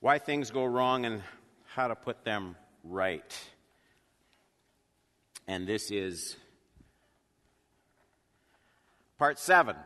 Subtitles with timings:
[0.00, 1.22] why things go wrong and
[1.66, 3.38] how to put them right.
[5.46, 6.36] And this is
[9.18, 9.76] part seven.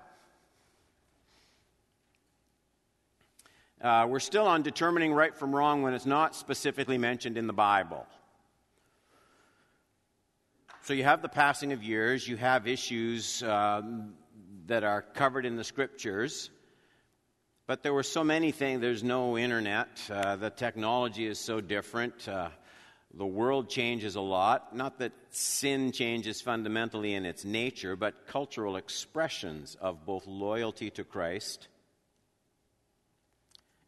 [3.80, 7.52] Uh, we're still on determining right from wrong when it's not specifically mentioned in the
[7.52, 8.06] Bible.
[10.82, 14.14] So you have the passing of years, you have issues um,
[14.66, 16.50] that are covered in the scriptures.
[17.66, 18.80] But there were so many things.
[18.80, 19.88] There's no internet.
[20.10, 22.28] Uh, the technology is so different.
[22.28, 22.48] Uh,
[23.14, 24.74] the world changes a lot.
[24.74, 31.04] Not that sin changes fundamentally in its nature, but cultural expressions of both loyalty to
[31.04, 31.68] Christ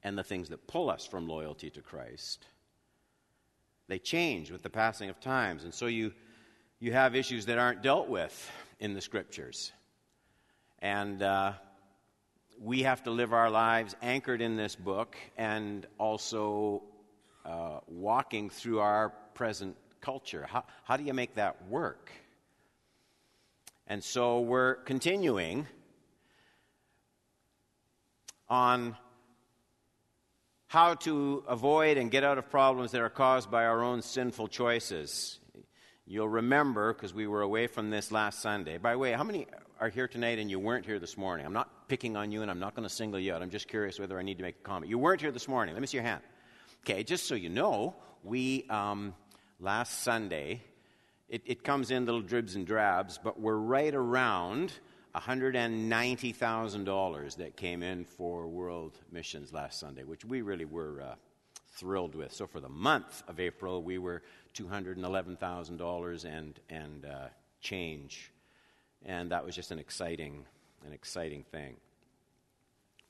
[0.05, 2.47] and the things that pull us from loyalty to Christ.
[3.89, 5.65] They change with the passing of times.
[5.65, 6.13] And so you,
[6.79, 9.73] you have issues that aren't dealt with in the scriptures.
[10.79, 11.55] And uh,
[12.61, 16.83] we have to live our lives anchored in this book and also
[17.45, 20.47] uh, walking through our present culture.
[20.49, 22.11] How, how do you make that work?
[23.87, 25.67] And so we're continuing
[28.49, 28.97] on
[30.67, 34.49] how to avoid and get out of problems that are caused by our own sinful
[34.49, 35.39] choices.
[36.07, 38.77] You'll remember, because we were away from this last Sunday.
[38.77, 39.47] By the way, how many
[39.81, 41.47] are here tonight and you weren't here this morning?
[41.47, 43.41] I'm not picking on you and I'm not going to single you out.
[43.41, 44.91] I'm just curious whether I need to make a comment.
[44.91, 45.75] You weren't here this morning.
[45.75, 46.21] Let me see your hand.
[46.83, 49.15] Okay, just so you know, we, um,
[49.61, 50.61] last Sunday,
[51.31, 54.75] it, it comes in little dribs and drabs, but we're right around
[55.15, 61.15] $190,000 that came in for world missions last Sunday, which we really were uh,
[61.77, 62.33] thrilled with.
[62.33, 64.23] So for the month of April, we were
[64.55, 67.29] $211,000 and, and uh,
[67.61, 68.31] change.
[69.05, 70.45] And that was just an exciting,
[70.87, 71.77] an exciting thing.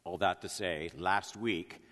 [0.05, 1.83] All that to say, last week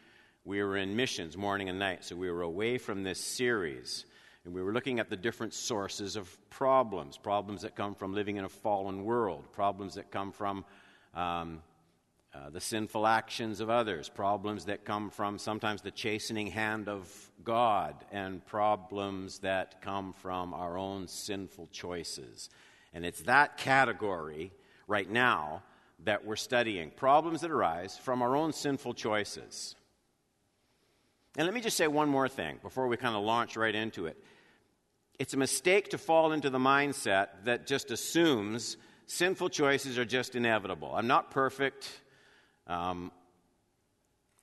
[0.45, 4.07] we were in missions morning and night, so we were away from this series.
[4.45, 8.37] And we were looking at the different sources of problems problems that come from living
[8.37, 10.65] in a fallen world, problems that come from
[11.15, 11.63] um,
[12.35, 17.31] uh, the sinful actions of others, problems that come from sometimes the chastening hand of
[17.45, 22.49] God, and problems that come from our own sinful choices.
[22.95, 24.53] And it's that category
[24.87, 25.63] right now
[26.05, 29.75] that we're studying problems that arise from our own sinful choices.
[31.37, 34.07] And let me just say one more thing before we kind of launch right into
[34.07, 34.23] it.
[35.19, 38.77] It's a mistake to fall into the mindset that just assumes
[39.07, 40.93] sinful choices are just inevitable.
[40.95, 42.02] I'm not perfect.
[42.73, 43.13] Um,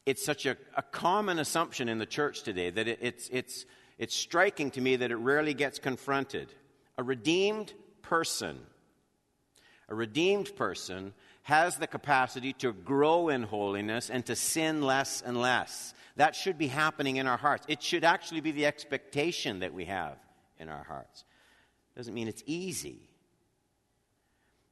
[0.06, 3.66] it's such a, a, common assumption in the church today that it, it's, it's,
[3.98, 6.54] it's striking to me that it rarely gets confronted.
[7.00, 7.74] A redeemed
[8.04, 8.60] person,
[9.88, 15.42] a redeemed person has the capacity to grow in holiness and to sin less and
[15.42, 15.96] less.
[16.16, 17.66] That should be happening in our hearts.
[17.68, 20.18] It should actually be the expectation that we have
[20.60, 21.26] in our hearts.
[21.98, 23.10] Doesn't mean it's easy.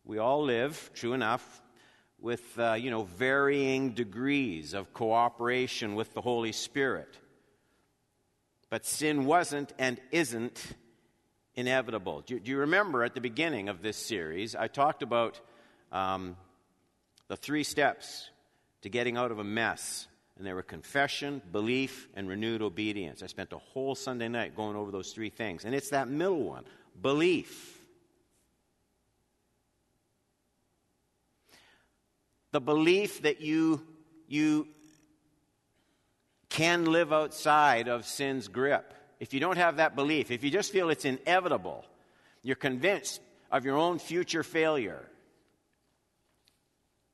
[0.06, 1.64] We all live, true enough,
[2.20, 7.18] with uh, you know varying degrees of cooperation with the Holy Spirit.
[8.70, 10.62] But sin wasn't and isn't
[11.56, 12.22] inevitable.
[12.22, 15.40] Do, do you remember at the beginning of this series, I talked about
[15.92, 16.36] um,
[17.30, 18.30] the three steps
[18.82, 20.08] to getting out of a mess
[20.38, 23.24] and they were confession, belief, and renewed obedience.
[23.24, 25.66] I spent a whole Sunday night going over those three things.
[25.66, 26.66] And it's that middle one
[27.02, 27.77] belief.
[32.58, 33.86] The belief that you,
[34.28, 34.68] you
[36.50, 38.96] can live outside of sin's grip.
[39.20, 41.86] If you don't have that belief, if you just feel it's inevitable,
[42.42, 45.08] you're convinced of your own future failure,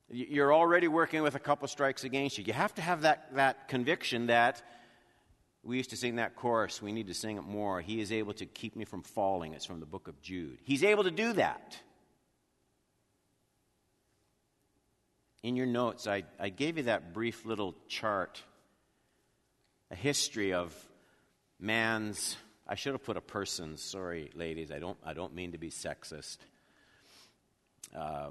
[0.09, 2.45] you're already working with a couple strikes against you.
[2.45, 4.63] You have to have that, that conviction that
[5.61, 6.81] we used to sing that chorus.
[6.81, 7.81] We need to sing it more.
[7.81, 9.55] He is able to keep me from falling.
[9.55, 10.59] It's from the book of Jude.
[10.63, 11.77] He's able to do that.
[15.43, 18.41] In your notes, I, I gave you that brief little chart,
[19.91, 20.73] a history of
[21.59, 22.37] man's.
[22.65, 23.81] I should have put a person's.
[23.81, 24.71] Sorry, ladies.
[24.71, 26.37] I don't, I don't mean to be sexist.
[27.93, 28.29] Uh,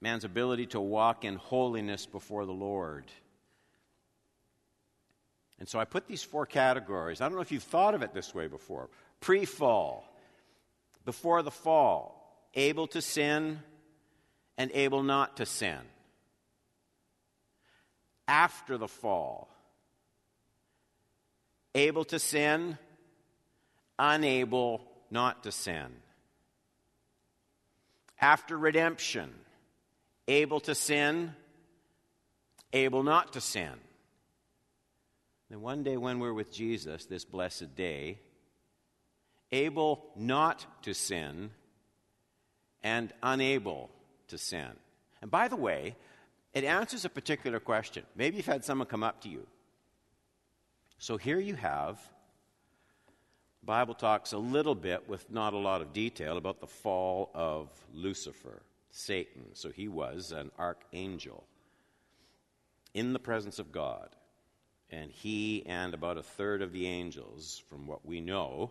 [0.00, 3.04] man's ability to walk in holiness before the Lord.
[5.58, 7.20] And so I put these four categories.
[7.20, 8.88] I don't know if you've thought of it this way before
[9.20, 10.10] pre fall,
[11.04, 13.60] before the fall, able to sin
[14.60, 15.78] and able not to sin.
[18.28, 19.48] After the fall,
[21.74, 22.76] able to sin,
[23.98, 25.86] unable not to sin.
[28.20, 29.30] After redemption,
[30.28, 31.32] able to sin,
[32.74, 33.72] able not to sin.
[35.48, 38.18] Then one day when we're with Jesus, this blessed day,
[39.50, 41.48] able not to sin
[42.82, 43.88] and unable
[44.30, 44.70] to sin.
[45.22, 45.96] And by the way,
[46.52, 48.04] it answers a particular question.
[48.16, 49.46] Maybe you've had someone come up to you.
[50.98, 51.98] So here you have
[53.62, 57.68] Bible talks a little bit with not a lot of detail about the fall of
[57.92, 59.44] Lucifer, Satan.
[59.52, 61.44] So he was an archangel
[62.94, 64.08] in the presence of God.
[64.90, 68.70] And he and about a third of the angels, from what we know,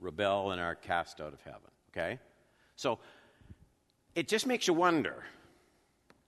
[0.00, 1.70] rebel and are cast out of heaven.
[1.92, 2.18] Okay?
[2.76, 2.98] So
[4.18, 5.14] it just makes you wonder.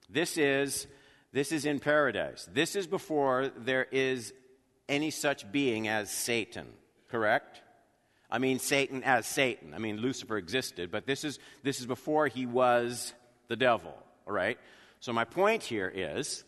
[0.08, 0.86] This is
[1.32, 2.48] this is in paradise.
[2.52, 4.32] This is before there is
[4.88, 6.68] any such being as Satan,
[7.08, 7.62] correct?
[8.30, 9.74] I mean Satan as Satan.
[9.74, 13.12] I mean Lucifer existed, but this is this is before he was
[13.48, 13.92] the devil,
[14.24, 14.58] all right?
[15.00, 16.44] So my point here is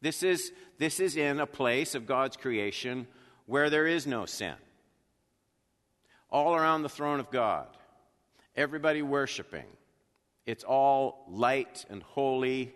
[0.00, 3.08] this is this is in a place of God's creation
[3.46, 4.54] where there is no sin
[6.30, 7.66] all around the throne of God,
[8.54, 9.66] everybody worshiping.
[10.46, 12.74] It's all light and holy.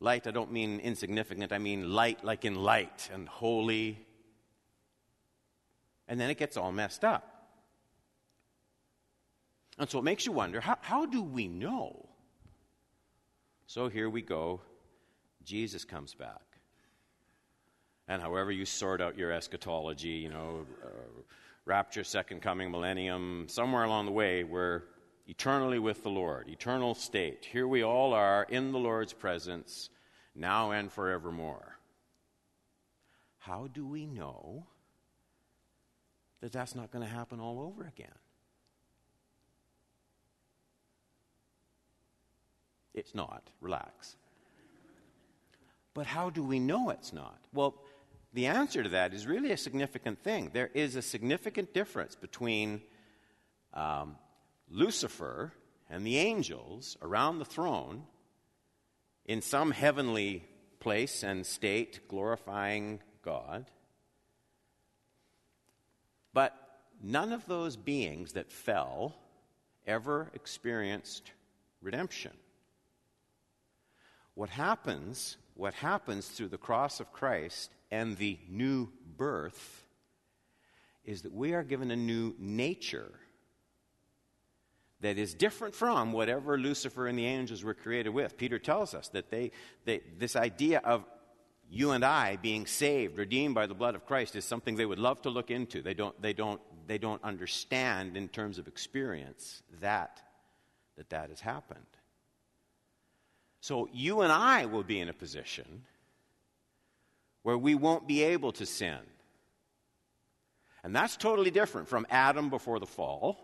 [0.00, 3.98] Light, I don't mean insignificant, I mean light like in light and holy.
[6.08, 7.30] And then it gets all messed up.
[9.78, 12.08] And so it makes you wonder how, how do we know?
[13.66, 14.60] So here we go.
[15.44, 16.42] Jesus comes back.
[18.06, 20.88] And however you sort out your eschatology, you know, uh,
[21.64, 24.82] rapture, second coming, millennium, somewhere along the way, we're
[25.26, 27.46] eternally with the Lord, eternal state.
[27.50, 29.90] Here we all are in the Lord's presence,
[30.34, 31.78] now and forevermore.
[33.38, 34.66] How do we know
[36.40, 38.08] that that's not going to happen all over again?
[42.94, 43.50] It's not.
[43.60, 44.16] Relax.
[45.94, 47.38] But how do we know it's not?
[47.52, 47.74] Well,
[48.32, 50.50] the answer to that is really a significant thing.
[50.52, 52.82] There is a significant difference between
[53.72, 54.16] um,
[54.68, 55.52] Lucifer
[55.88, 58.04] and the angels around the throne
[59.26, 60.44] in some heavenly
[60.80, 63.70] place and state, glorifying God.
[66.32, 66.54] But
[67.02, 69.14] none of those beings that fell
[69.86, 71.30] ever experienced
[71.80, 72.32] redemption.
[74.34, 79.84] What happens, what happens through the cross of Christ and the new birth
[81.04, 83.12] is that we are given a new nature
[85.04, 88.38] that is different from whatever Lucifer and the angels were created with.
[88.38, 89.50] Peter tells us that they,
[89.84, 91.04] they, this idea of
[91.68, 94.98] you and I being saved, redeemed by the blood of Christ, is something they would
[94.98, 95.82] love to look into.
[95.82, 100.22] They don't, they don't, they don't understand in terms of experience that,
[100.96, 101.84] that that has happened.
[103.60, 105.82] So you and I will be in a position
[107.42, 109.00] where we won't be able to sin.
[110.82, 113.43] And that's totally different from Adam before the fall,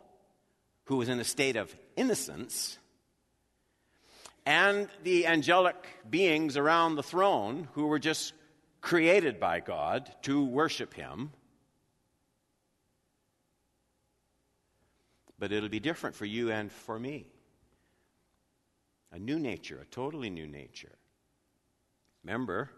[0.91, 2.77] who was in a state of innocence,
[4.45, 5.77] and the angelic
[6.11, 8.33] beings around the throne who were just
[8.81, 11.31] created by God to worship Him.
[15.39, 17.29] But it'll be different for you and for me.
[19.13, 20.97] A new nature, a totally new nature.
[22.25, 22.69] Remember,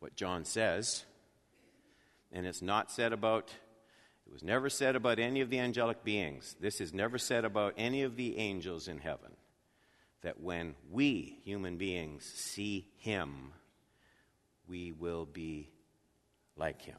[0.00, 1.04] what John says.
[2.32, 3.52] And it's not said about,
[4.30, 6.54] it was never said about any of the angelic beings.
[6.60, 9.32] This is never said about any of the angels in heaven.
[10.22, 13.52] That when we, human beings, see him,
[14.68, 15.72] we will be
[16.56, 16.98] like him.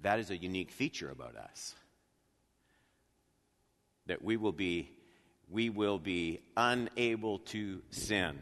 [0.00, 1.74] That is a unique feature about us.
[4.06, 4.90] That we will be,
[5.50, 8.38] we will be unable to sin.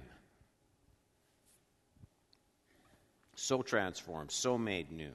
[3.36, 5.12] so transformed, so made new.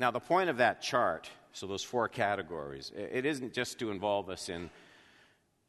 [0.00, 4.30] Now, the point of that chart, so those four categories, it isn't just to involve
[4.30, 4.70] us in,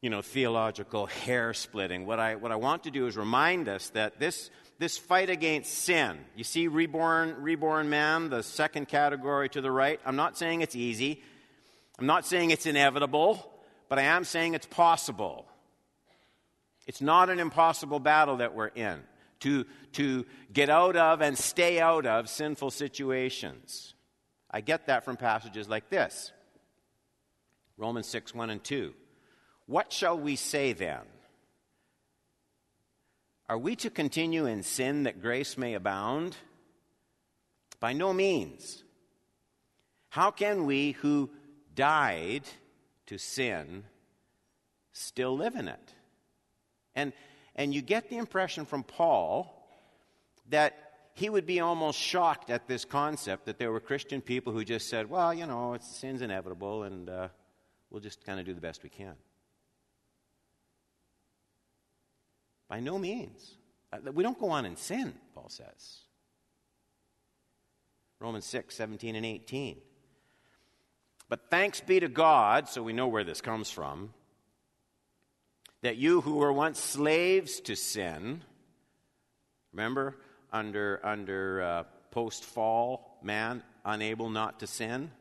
[0.02, 2.06] you know, theological hair splitting.
[2.06, 5.74] What I, what I want to do is remind us that this, this fight against
[5.74, 10.00] sin, you see reborn, reborn man, the second category to the right.
[10.06, 11.24] I'm not saying it's easy.
[11.98, 13.52] I'm not saying it's inevitable,
[13.90, 15.48] but I am saying it's possible.
[16.86, 19.00] It's not an impossible battle that we're in
[19.40, 23.96] to, to get out of and stay out of sinful situations.
[24.52, 26.32] I get that from passages like this
[27.78, 28.94] Romans 6 1 and 2.
[29.66, 31.02] What shall we say then?
[33.48, 36.36] Are we to continue in sin that grace may abound?
[37.80, 38.84] By no means.
[40.10, 41.30] How can we who
[41.74, 42.44] died
[43.08, 43.84] to sin
[44.92, 45.94] still live in it?
[46.96, 47.14] And
[47.56, 49.56] And you get the impression from Paul
[50.50, 50.89] that
[51.20, 54.88] he would be almost shocked at this concept that there were Christian people who just
[54.88, 57.28] said, well, you know, it's, sin's inevitable and uh,
[57.90, 59.16] we'll just kind of do the best we can.
[62.70, 63.58] By no means.
[63.92, 66.00] Uh, we don't go on in sin, Paul says.
[68.22, 69.78] Romans 6, 17, and 18.
[71.28, 74.14] But thanks be to God, so we know where this comes from,
[75.82, 78.42] that you who were once slaves to sin,
[79.74, 80.16] remember,
[80.52, 85.12] under, under uh, post fall man, unable not to sin?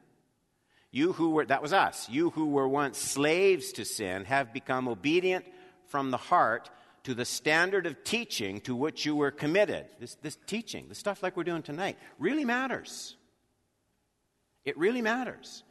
[0.90, 4.88] You who were, that was us, you who were once slaves to sin have become
[4.88, 5.44] obedient
[5.86, 6.70] from the heart
[7.04, 9.86] to the standard of teaching to which you were committed.
[10.00, 13.16] This, this teaching, the stuff like we're doing tonight, really matters.
[14.64, 15.62] It really matters.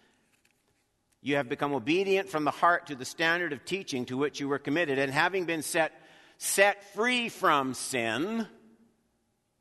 [1.22, 4.48] You have become obedient from the heart to the standard of teaching to which you
[4.48, 5.92] were committed, and having been set,
[6.38, 8.48] set free from sin,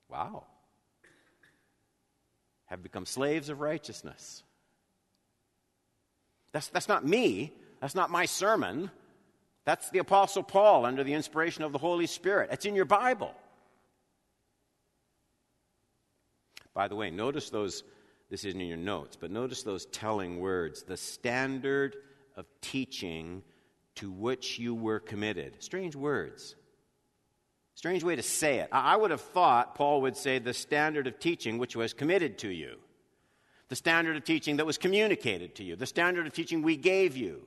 [0.08, 0.44] wow,
[2.66, 4.42] have become slaves of righteousness.
[6.52, 7.52] That's, that's not me.
[7.80, 8.90] That's not my sermon.
[9.64, 12.50] That's the Apostle Paul under the inspiration of the Holy Spirit.
[12.52, 13.34] It's in your Bible.
[16.72, 17.84] By the way, notice those,
[18.30, 21.96] this isn't in your notes, but notice those telling words the standard
[22.36, 23.42] of teaching
[23.96, 25.56] to which you were committed.
[25.60, 26.54] Strange words.
[27.76, 28.70] Strange way to say it.
[28.72, 32.48] I would have thought Paul would say the standard of teaching which was committed to
[32.48, 32.78] you,
[33.68, 37.18] the standard of teaching that was communicated to you, the standard of teaching we gave
[37.18, 37.46] you.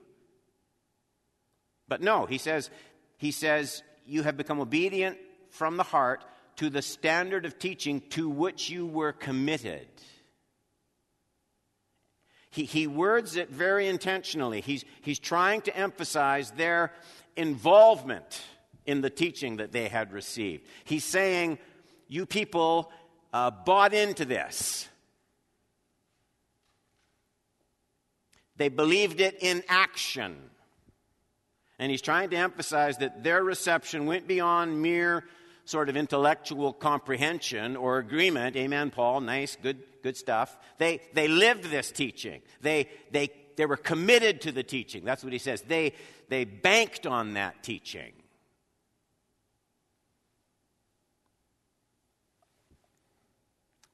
[1.88, 2.70] But no, he says,
[3.18, 5.18] he says, you have become obedient
[5.50, 6.24] from the heart
[6.58, 9.88] to the standard of teaching to which you were committed.
[12.52, 14.62] He, he words it very intentionally.
[14.62, 16.94] He's, he's trying to emphasize their
[17.36, 18.44] involvement
[18.90, 20.66] in the teaching that they had received.
[20.84, 21.60] He's saying,
[22.08, 22.92] You people
[23.32, 24.88] uh, bought into this.
[28.58, 30.36] They believed it in action.
[31.78, 35.24] And he's trying to emphasize that their reception went beyond mere
[35.66, 38.56] sort of intellectual comprehension or agreement.
[38.56, 39.22] Amen, Paul.
[39.22, 40.58] Nice, good, good stuff.
[40.80, 42.42] They, they lived this teaching.
[42.60, 45.06] They, they, they were committed to the teaching.
[45.06, 45.62] That's what he says.
[45.62, 45.94] They,
[46.28, 48.12] they banked on that teaching.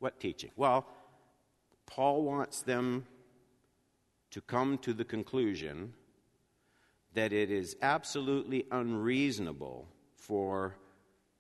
[0.06, 0.52] What teaching?
[0.56, 0.86] Well,
[1.88, 3.08] Paul wants them
[4.30, 5.96] to come to the conclusion
[7.16, 10.76] that it is absolutely unreasonable for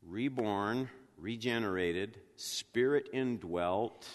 [0.01, 4.07] reborn, regenerated, spirit indwelt,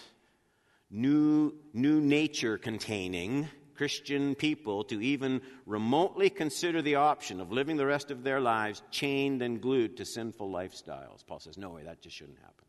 [0.89, 7.85] new, new nature containing Christian people to even remotely consider the option of living the
[7.85, 11.25] rest of their lives chained and glued to sinful lifestyles.
[11.25, 12.60] Paul says, no way, that just shouldn't happen.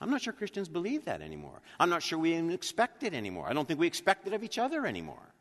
[0.00, 1.60] I'm not sure Christians believe that anymore.
[1.80, 3.48] I'm not sure we even expect it anymore.
[3.48, 5.34] I don't think we expect it of each other anymore.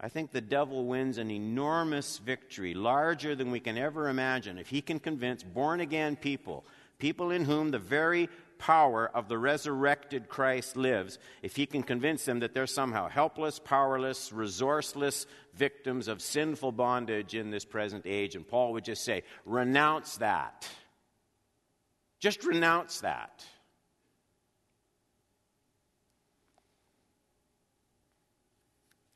[0.00, 4.70] I think the devil wins an enormous victory, larger than we can ever imagine, if
[4.70, 6.64] he can convince born again people,
[6.98, 12.24] people in whom the very power of the resurrected Christ lives, if he can convince
[12.24, 18.36] them that they're somehow helpless, powerless, resourceless victims of sinful bondage in this present age.
[18.36, 20.68] And Paul would just say, renounce that.
[22.20, 23.44] Just renounce that.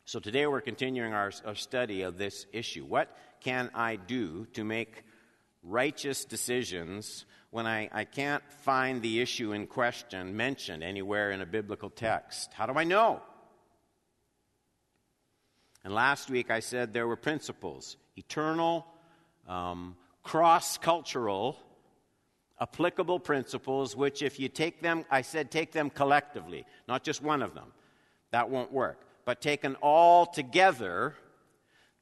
[0.06, 2.84] So today we're continuing our, our, study of this issue.
[2.84, 5.02] What can I do to make
[5.62, 11.46] righteous decisions when I, I can't find the issue in question mentioned anywhere in a
[11.46, 12.52] biblical text?
[12.52, 13.22] How do I know?
[15.84, 18.84] And last week I said there were principles eternal,
[19.46, 19.94] um,
[20.24, 21.56] cross cultural,
[22.60, 27.40] applicable principles, which if you take them, I said take them collectively, not just one
[27.40, 27.72] of them.
[28.32, 31.14] That won't work but taken all together,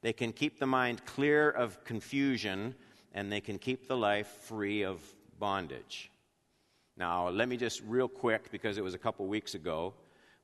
[0.01, 2.75] they can keep the mind clear of confusion
[3.15, 5.01] and they can keep the life free of
[5.43, 6.09] bondage.
[6.97, 9.93] Now, let me just real quick, because it was a couple weeks ago,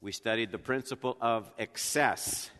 [0.00, 2.50] we studied the principle of excess.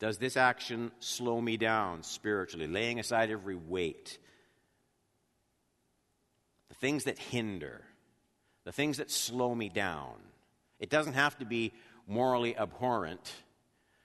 [0.00, 4.18] Does this action slow me down spiritually, laying aside every weight?
[6.68, 7.80] The things that hinder,
[8.64, 10.12] the things that slow me down.
[10.78, 11.72] It doesn't have to be
[12.06, 13.32] morally abhorrent,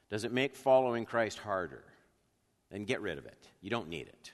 [0.09, 1.83] does it make following Christ harder?
[2.71, 3.43] Then get rid of it.
[3.61, 4.31] You don't need it.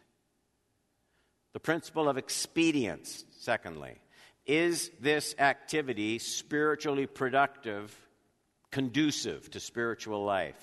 [1.56, 3.96] The principle of expedience, secondly.
[4.46, 7.96] Is this activity spiritually productive
[8.72, 10.62] conducive to spiritual life.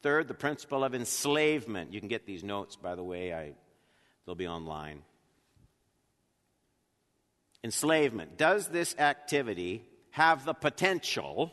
[0.00, 1.92] Third, the principle of enslavement.
[1.92, 3.54] You can get these notes, by the way, I,
[4.24, 5.02] they'll be online.
[7.64, 8.38] Enslavement.
[8.38, 11.52] Does this activity have the potential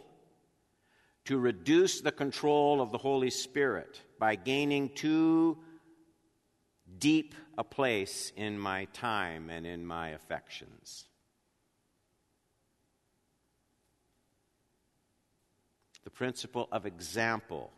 [1.25, 5.57] to reduce the control of the Holy Spirit by gaining too
[7.03, 11.03] deep a place in my time and in my affections?
[16.05, 17.72] The principle of example.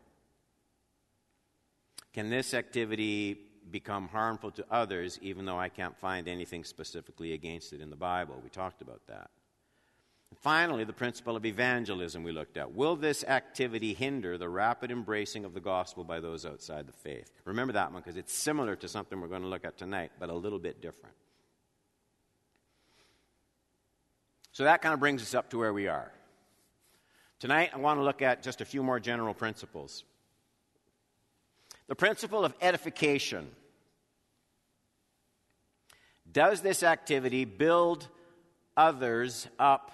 [2.12, 3.36] Can this activity
[3.68, 7.96] become harmful to others even though I can't find anything specifically against it in the
[7.96, 8.40] Bible?
[8.44, 9.30] We talked about that.
[10.34, 12.72] Finally, the principle of evangelism we looked at.
[12.72, 17.30] Will this activity hinder the rapid embracing of the gospel by those outside the faith?
[17.44, 20.28] Remember that one because it's similar to something we're going to look at tonight, but
[20.28, 21.14] a little bit different.
[24.52, 26.10] So that kind of brings us up to where we are.
[27.38, 30.02] Tonight, I want to look at just a few more general principles.
[31.88, 33.48] The principle of edification.
[36.30, 38.08] Does this activity build
[38.76, 39.92] others up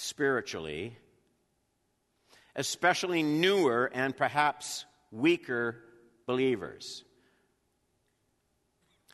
[0.00, 0.96] spiritually,
[2.54, 5.76] especially newer and perhaps weaker
[6.24, 7.02] believers?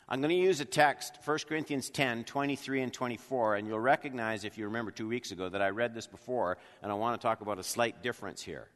[0.07, 4.43] I'm going to use a text, 1 Corinthians 10, 23 and 24, and you'll recognize,
[4.43, 7.27] if you remember two weeks ago, that I read this before, and I want to
[7.27, 8.67] talk about a slight difference here.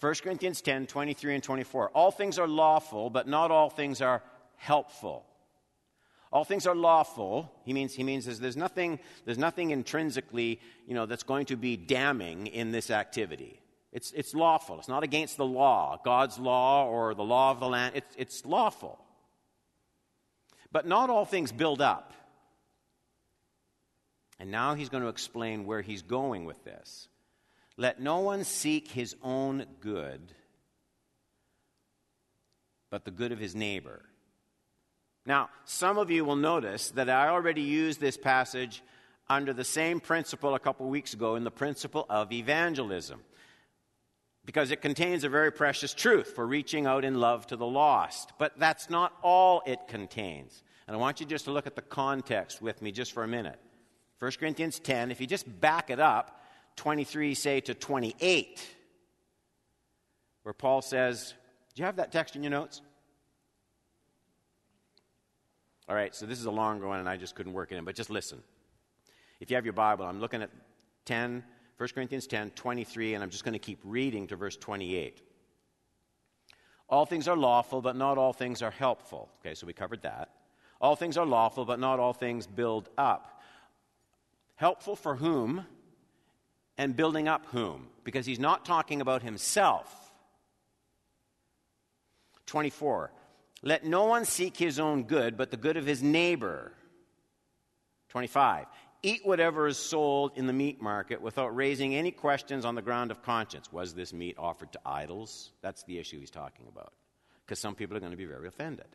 [0.00, 1.88] 1 Corinthians 10, 23 and 24.
[1.90, 4.22] All things are lawful, but not all things are
[4.56, 5.24] helpful.
[6.32, 7.50] All things are lawful.
[7.64, 11.76] He means, he means there's, nothing, there's nothing intrinsically you know, that's going to be
[11.76, 13.60] damning in this activity.
[13.92, 14.78] It's, it's lawful.
[14.78, 17.96] It's not against the law, God's law or the law of the land.
[17.96, 18.98] It's, it's lawful.
[20.70, 22.12] But not all things build up.
[24.38, 27.08] And now he's going to explain where he's going with this.
[27.76, 30.20] Let no one seek his own good,
[32.88, 34.02] but the good of his neighbor.
[35.30, 38.82] Now, some of you will notice that I already used this passage
[39.28, 43.20] under the same principle a couple weeks ago in the principle of evangelism
[44.44, 48.32] because it contains a very precious truth for reaching out in love to the lost.
[48.38, 50.64] But that's not all it contains.
[50.88, 53.28] And I want you just to look at the context with me just for a
[53.28, 53.60] minute.
[54.18, 56.42] 1 Corinthians 10, if you just back it up,
[56.74, 58.66] 23, say to 28,
[60.42, 61.34] where Paul says,
[61.76, 62.82] Do you have that text in your notes?
[65.90, 67.84] All right, so this is a longer one and I just couldn't work it in,
[67.84, 68.40] but just listen.
[69.40, 70.50] If you have your Bible, I'm looking at
[71.06, 71.42] 10,
[71.78, 75.20] 1 Corinthians 10, 23, and I'm just going to keep reading to verse 28.
[76.88, 79.30] All things are lawful, but not all things are helpful.
[79.40, 80.30] Okay, so we covered that.
[80.80, 83.42] All things are lawful, but not all things build up.
[84.54, 85.66] Helpful for whom
[86.78, 87.88] and building up whom?
[88.04, 90.12] Because he's not talking about himself.
[92.46, 93.10] 24.
[93.62, 96.72] Let no one seek his own good, but the good of his neighbor.
[98.08, 98.66] 25.
[99.02, 103.10] Eat whatever is sold in the meat market without raising any questions on the ground
[103.10, 103.72] of conscience.
[103.72, 105.52] Was this meat offered to idols?
[105.62, 106.92] That's the issue he's talking about.
[107.44, 108.86] Because some people are going to be very offended.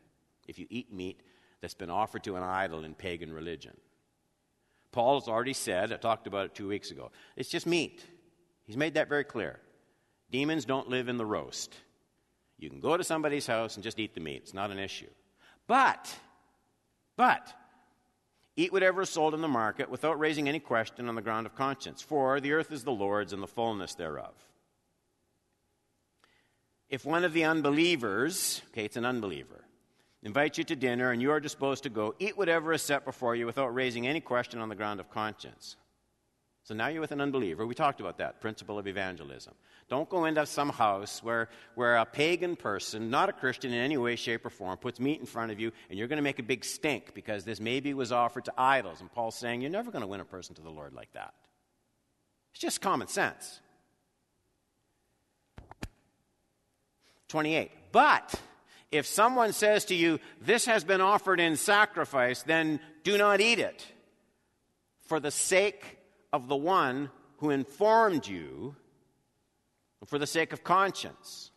[0.48, 1.22] If you eat meat
[1.62, 3.76] that's been offered to an idol in pagan religion.
[4.92, 8.06] Paul has already said, I talked about it two weeks ago, it's just meat.
[8.66, 9.60] He's made that very clear.
[10.32, 11.74] Demons don't live in the roast.
[12.58, 15.10] You can go to somebody's house and just eat the meat, it's not an issue.
[15.68, 16.14] But,
[17.18, 17.54] but,
[18.56, 21.56] eat whatever is sold in the market without raising any question on the ground of
[21.56, 24.34] conscience, for the earth is the Lord's and the fullness thereof.
[26.90, 29.66] If one of the unbelievers, okay, it's an unbeliever,
[30.24, 33.36] invites you to dinner and you are disposed to go, eat whatever is set before
[33.36, 35.76] you without raising any question on the ground of conscience.
[36.66, 37.64] So now you're with an unbeliever.
[37.68, 39.54] We talked about that principle of evangelism.
[39.88, 43.98] Don't go into some house where, where a pagan person, not a Christian in any
[43.98, 46.40] way, shape, or form, puts meat in front of you and you're going to make
[46.40, 49.00] a big stink because this maybe was offered to idols.
[49.00, 51.36] And Paul's saying you're never going to win a person to the Lord like that.
[52.52, 53.60] It's just common sense.
[57.28, 57.70] 28.
[57.92, 58.42] But
[58.92, 63.60] if someone says to you, This has been offered in sacrifice, then do not eat
[63.60, 63.86] it.
[65.02, 66.00] For the sake
[66.36, 68.76] of the one who informed you,
[70.06, 71.50] for the sake of conscience.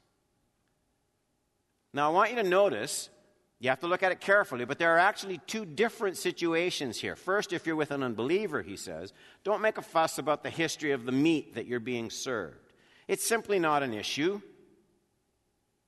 [1.93, 3.11] Now, I want you to notice,
[3.59, 7.17] you have to look at it carefully, but there are actually two different situations here.
[7.17, 9.13] First, if you're with an unbeliever, he says,
[9.43, 12.73] don't make a fuss about the history of the meat that you're being served.
[13.09, 14.41] It's simply not an issue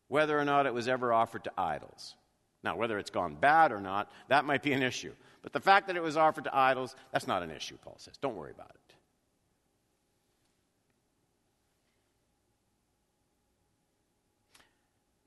[0.08, 2.16] whether or not it was ever offered to idols.
[2.64, 5.12] Now, whether it's gone bad or not, that might be an issue.
[5.42, 8.16] But the fact that it was offered to idols, that's not an issue, Paul says.
[8.18, 8.79] Don't worry about it.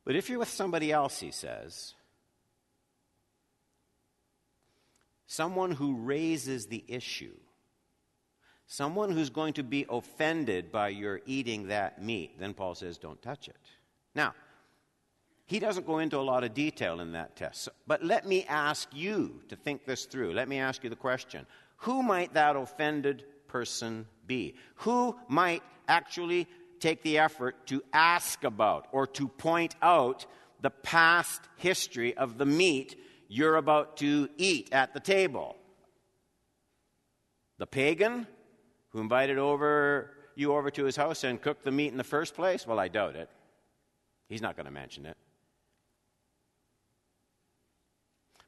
[0.06, 1.94] But if you're with somebody else, he says,
[5.26, 7.36] someone who raises the issue,
[8.68, 13.22] someone who's going to be offended by your eating that meat, then Paul says, don't
[13.22, 13.56] touch it.
[14.14, 14.34] Now,
[15.46, 18.88] he doesn't go into a lot of detail in that test, but let me ask
[18.94, 20.34] you to think this through.
[20.34, 21.46] Let me ask you the question
[21.78, 24.56] Who might that offended person be?
[24.76, 26.48] Who might actually
[26.84, 30.26] take the effort to ask about or to point out
[30.62, 35.56] the past history of the meat you're about to eat at the table.
[37.58, 38.28] The pagan
[38.90, 42.36] who invited over you over to his house and cooked the meat in the first
[42.36, 42.68] place?
[42.68, 43.30] Well, I doubt it.
[44.28, 45.18] He's not going to mention it.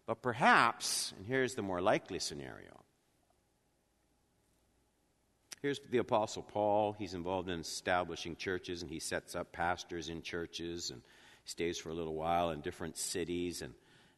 [0.08, 2.85] But perhaps, and here's the more likely scenario.
[5.66, 6.94] Here's the Apostle Paul.
[6.94, 11.02] He's involved in establishing churches and he sets up pastors in churches and
[11.46, 13.64] stays for a little while in different cities.
[13.64, 13.74] And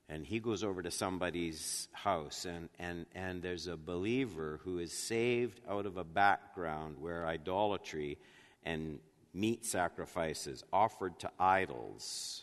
[0.09, 4.91] and he goes over to somebody's house and, and, and there's a believer who is
[4.91, 8.17] saved out of a background where idolatry
[8.65, 8.99] and
[9.33, 12.41] meat sacrifices offered to idols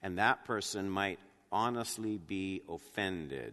[0.00, 1.18] and that person might
[1.50, 3.52] honestly be offended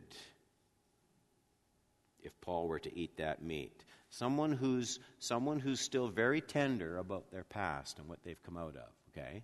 [2.23, 7.31] if paul were to eat that meat someone who's someone who's still very tender about
[7.31, 9.43] their past and what they've come out of okay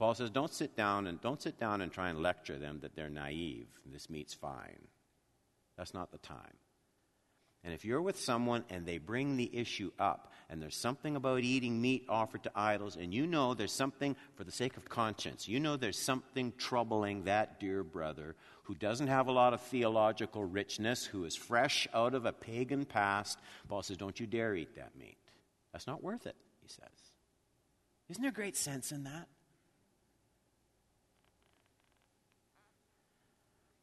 [0.00, 2.96] Paul says, don't sit down and don't sit down and try and lecture them that
[2.96, 3.66] they're naive.
[3.84, 4.88] This meat's fine.
[5.76, 6.56] That's not the time.
[7.62, 11.40] And if you're with someone and they bring the issue up, and there's something about
[11.42, 15.46] eating meat offered to idols, and you know there's something for the sake of conscience,
[15.46, 20.44] you know there's something troubling that dear brother who doesn't have a lot of theological
[20.44, 24.76] richness, who is fresh out of a pagan past, Paul says, Don't you dare eat
[24.76, 25.16] that meat.
[25.72, 26.88] That's not worth it, he says.
[28.08, 29.28] Isn't there great sense in that?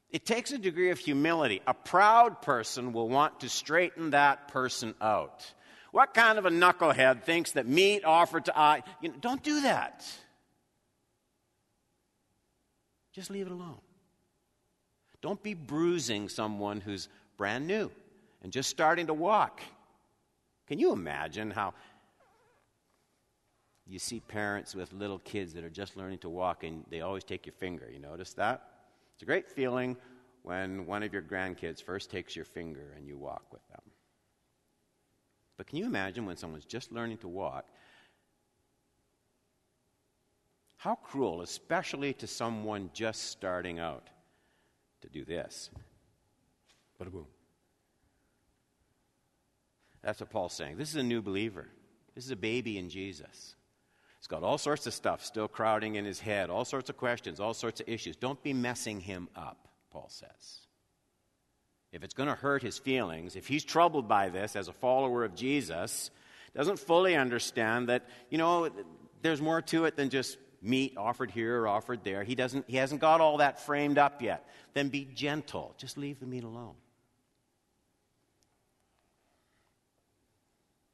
[0.09, 1.61] It takes a degree of humility.
[1.67, 5.51] A proud person will want to straighten that person out.
[5.91, 8.83] What kind of a knucklehead thinks that meat offered to I?
[9.01, 10.05] You know, don't do that.
[13.13, 13.79] Just leave it alone.
[15.21, 17.91] Don't be bruising someone who's brand new
[18.43, 19.61] and just starting to walk.
[20.67, 21.73] Can you imagine how
[23.85, 27.23] you see parents with little kids that are just learning to walk and they always
[27.23, 27.89] take your finger?
[27.91, 28.69] You notice that?
[29.13, 29.97] It's a great feeling
[30.43, 33.81] when one of your grandkids first takes your finger and you walk with them.
[35.57, 37.65] But can you imagine when someone's just learning to walk?
[40.77, 44.09] How cruel, especially to someone just starting out,
[45.01, 45.69] to do this.
[47.01, 47.27] Bada boom.
[50.01, 50.77] That's what Paul's saying.
[50.77, 51.67] This is a new believer.
[52.15, 53.55] This is a baby in Jesus.
[54.19, 57.39] He's got all sorts of stuff still crowding in his head, all sorts of questions,
[57.39, 58.15] all sorts of issues.
[58.15, 60.61] Don't be messing him up, Paul says.
[61.91, 65.23] If it's going to hurt his feelings, if he's troubled by this as a follower
[65.23, 66.09] of Jesus,
[66.55, 68.69] doesn't fully understand that, you know,
[69.21, 72.23] there's more to it than just meat offered here or offered there.
[72.23, 74.47] He doesn't he hasn't got all that framed up yet.
[74.73, 75.73] Then be gentle.
[75.77, 76.75] Just leave the meat alone.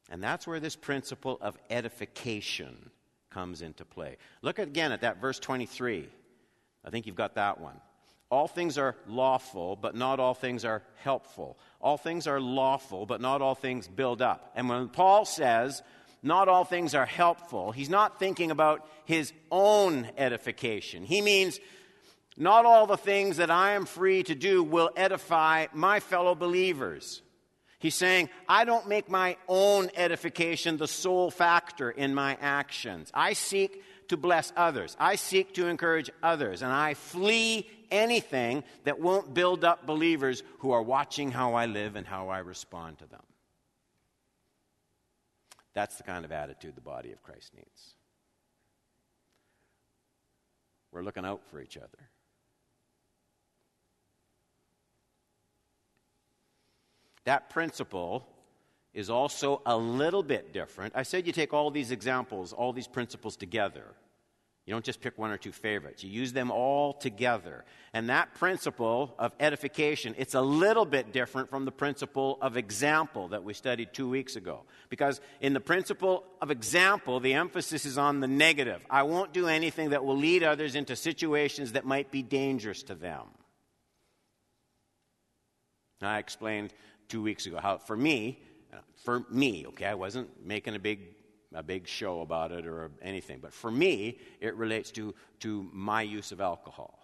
[0.10, 2.92] And that's where this principle of edification
[3.32, 4.18] comes into play.
[4.42, 6.08] Look again at that verse 23.
[6.86, 7.80] I think you've got that one.
[8.30, 11.58] All things are lawful, but not all things are helpful.
[11.80, 14.52] All things are lawful, but not all things build up.
[14.56, 15.84] And when Paul says,
[16.24, 21.04] not all things are helpful, he's not thinking about his own edification.
[21.04, 21.60] He means,
[22.36, 27.22] not all the things that I am free to do will edify my fellow believers.
[27.78, 33.12] He's saying, I don't make my own edification the sole factor in my actions.
[33.14, 34.96] I seek to bless others.
[35.00, 36.62] I seek to encourage others.
[36.62, 41.98] And I flee anything that won't build up believers who are watching how I live
[41.98, 43.22] and how I respond to them.
[45.74, 47.96] That's the kind of attitude the body of Christ needs.
[50.92, 52.10] We're looking out for each other.
[57.26, 58.28] That principle
[58.94, 60.94] is also a little bit different.
[60.96, 63.86] I said you take all these examples, all these principles together.
[64.66, 66.04] You don't just pick one or two favorites.
[66.04, 67.66] You use them all together.
[67.92, 73.28] And that principle of edification, it's a little bit different from the principle of example
[73.30, 74.64] that we studied two weeks ago.
[74.90, 78.86] Because in the principle of example, the emphasis is on the negative.
[78.90, 82.96] I won't do anything that will lead others into situations that might be dangerous to
[82.96, 83.24] them.
[86.02, 86.74] I explained
[87.10, 88.40] two weeks ago how, for me,
[89.04, 91.00] For me, okay, I wasn't making a big
[91.56, 96.02] a big show about it or anything, but for me, it relates to to my
[96.02, 97.00] use of alcohol.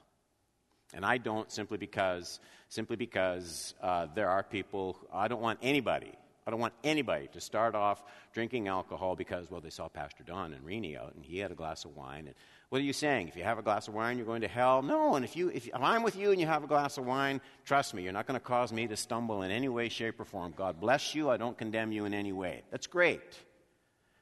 [0.93, 4.97] And I don't simply because simply because uh, there are people.
[5.13, 6.13] I don't want anybody.
[6.47, 8.01] I don't want anybody to start off
[8.33, 11.55] drinking alcohol because well they saw Pastor Don and Rini out and he had a
[11.55, 12.35] glass of wine and
[12.69, 13.27] what are you saying?
[13.27, 14.83] If you have a glass of wine, you're going to hell?
[14.83, 15.15] No.
[15.15, 17.95] And if, you, if I'm with you and you have a glass of wine, trust
[17.95, 20.53] me, you're not going to cause me to stumble in any way, shape, or form.
[20.55, 21.31] God bless you.
[21.31, 22.62] I don't condemn you in any way.
[22.69, 23.21] That's great.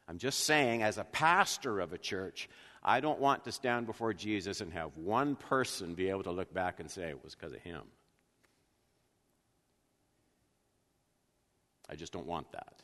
[0.07, 2.49] I'm just saying, as a pastor of a church,
[2.83, 6.53] I don't want to stand before Jesus and have one person be able to look
[6.53, 7.81] back and say it was because of him.
[11.89, 12.81] I just don't want that.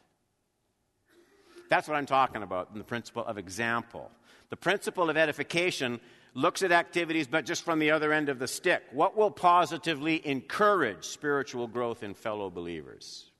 [1.70, 4.12] That's what I'm talking about in the principle of example.
[4.50, 6.00] The principle of edification
[6.34, 8.84] looks at activities, but just from the other end of the stick.
[8.92, 13.32] What will positively encourage spiritual growth in fellow believers?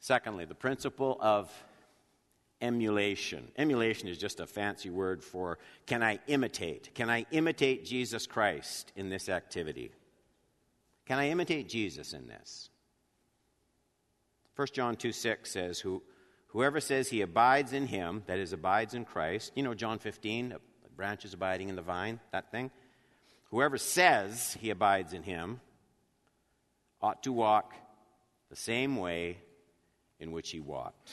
[0.00, 1.52] Secondly, the principle of
[2.60, 3.48] emulation.
[3.56, 6.94] Emulation is just a fancy word for can I imitate?
[6.94, 9.92] Can I imitate Jesus Christ in this activity?
[11.06, 12.70] Can I imitate Jesus in this?
[14.56, 16.02] 1 John 2 6 says, Who,
[16.48, 20.54] Whoever says he abides in him, that is, abides in Christ, you know John 15,
[20.96, 22.70] branches abiding in the vine, that thing?
[23.50, 25.60] Whoever says he abides in him
[27.00, 27.74] ought to walk
[28.48, 29.38] the same way
[30.20, 31.10] in which he walked.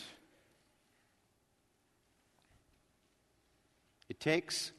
[4.09, 4.71] It takes,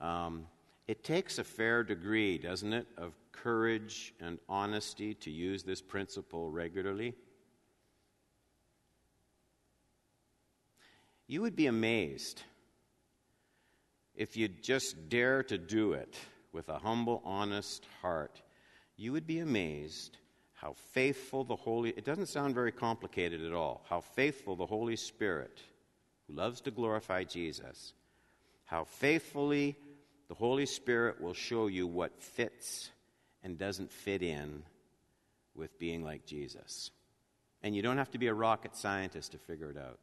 [0.00, 0.46] um,
[0.86, 6.50] it takes a fair degree, doesn't it, of courage and honesty to use this principle
[6.50, 7.14] regularly.
[11.28, 12.42] You would be amazed
[14.14, 16.16] if you'd just dare to do it
[16.52, 18.40] with a humble, honest heart.
[18.96, 20.18] You would be amazed
[20.56, 23.84] how faithful the Holy it doesn't sound very complicated at all.
[23.88, 25.60] How faithful the Holy Spirit,
[26.26, 27.92] who loves to glorify Jesus,
[28.64, 29.76] how faithfully
[30.28, 32.90] the Holy Spirit will show you what fits
[33.44, 34.62] and doesn't fit in
[35.54, 36.90] with being like Jesus.
[37.62, 39.98] And you don't have to be a rocket scientist to figure it out.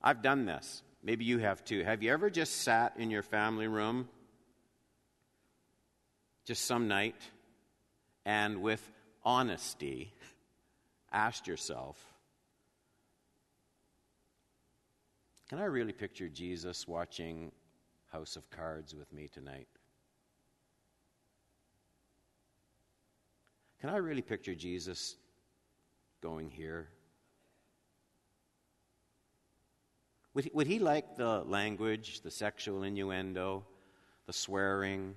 [0.00, 0.82] I've done this.
[1.02, 1.82] Maybe you have too.
[1.82, 4.08] Have you ever just sat in your family room,
[6.48, 7.20] just some night,
[8.24, 8.80] and with
[9.22, 10.14] honesty
[11.12, 12.02] asked yourself,
[15.50, 17.52] Can I really picture Jesus watching
[18.10, 19.68] House of Cards with me tonight?
[23.82, 25.16] Can I really picture Jesus
[26.22, 26.88] going here
[30.34, 33.64] Would he, would he like the language, the sexual innuendo,
[34.26, 35.16] the swearing?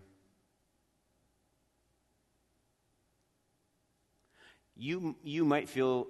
[4.76, 6.08] You, you might feel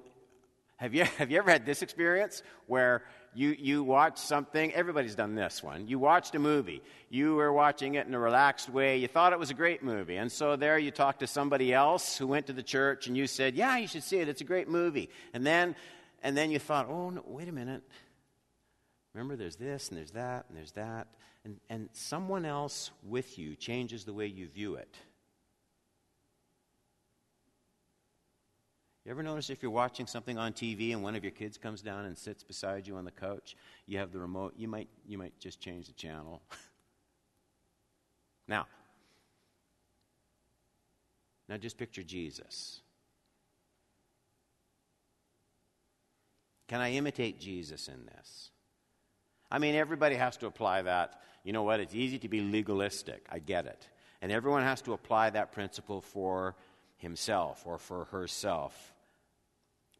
[0.81, 3.03] have you, have you ever had this experience where
[3.35, 4.73] you, you watch something?
[4.73, 5.87] Everybody's done this one.
[5.87, 6.81] You watched a movie.
[7.09, 8.97] You were watching it in a relaxed way.
[8.97, 10.17] You thought it was a great movie.
[10.17, 13.27] And so there you talked to somebody else who went to the church and you
[13.27, 14.27] said, Yeah, you should see it.
[14.27, 15.09] It's a great movie.
[15.33, 15.75] And then,
[16.23, 17.83] and then you thought, Oh, no, wait a minute.
[19.13, 21.07] Remember, there's this and there's that and there's that.
[21.45, 24.95] And, and someone else with you changes the way you view it.
[29.03, 31.81] You ever notice if you're watching something on TV and one of your kids comes
[31.81, 33.55] down and sits beside you on the couch,
[33.87, 36.41] you have the remote, you might, you might just change the channel.
[38.47, 38.67] now,
[41.49, 42.81] now just picture Jesus.
[46.67, 48.51] Can I imitate Jesus in this?
[49.49, 51.19] I mean, everybody has to apply that.
[51.43, 51.79] You know what?
[51.79, 53.25] It's easy to be legalistic.
[53.29, 53.87] I get it.
[54.21, 56.55] And everyone has to apply that principle for
[57.01, 58.93] himself or for herself.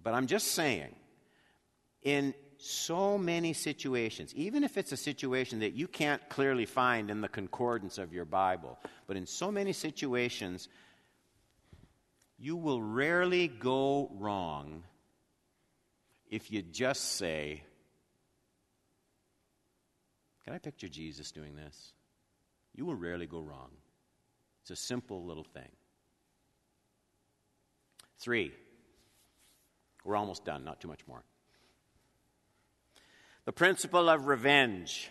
[0.02, 0.96] But I'm just saying,
[2.04, 7.22] in so many situations, even if it's a situation that you can't clearly find in
[7.22, 10.70] the concordance of your Bible, but in so many situations,
[12.38, 14.84] you will rarely go wrong
[16.30, 17.64] if you just say,
[20.46, 21.94] can I picture Jesus doing this?
[22.74, 23.70] You will rarely go wrong.
[24.62, 25.70] It's a simple little thing.
[28.22, 28.54] Three,
[30.06, 31.24] we're almost done, not too much more.
[33.46, 35.10] The principle of revenge.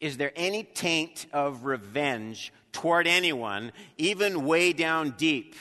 [0.00, 5.54] Is there any taint of revenge toward anyone, even way down deep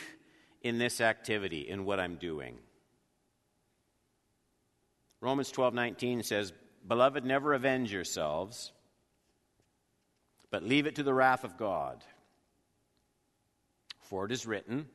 [0.61, 2.57] in this activity, in what I'm doing?
[5.19, 6.53] Romans 12 19 says,
[6.87, 8.71] Beloved, never avenge yourselves,
[10.49, 12.05] but leave it to the wrath of God.
[14.01, 14.87] For it is written,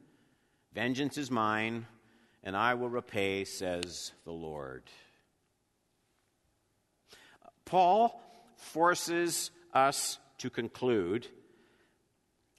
[0.72, 1.86] Vengeance is mine,
[2.44, 4.84] and I will repay, says the Lord.
[7.64, 8.20] Paul
[8.56, 11.26] forces us to conclude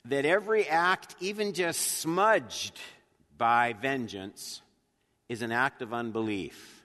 [0.06, 2.80] that every act, even just smudged
[3.38, 4.62] by vengeance,
[5.30, 6.84] is an act of unbelief.